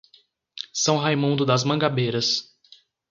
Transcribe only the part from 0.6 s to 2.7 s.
São Raimundo das Mangabeiras